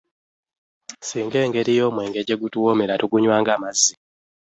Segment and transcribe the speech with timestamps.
[1.07, 3.93] Singa engeri y'omwenge gyegutuwoomera, tugunywa nga mazzi.